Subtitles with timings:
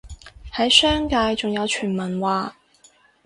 [0.51, 2.55] 喺商界仲有傳聞話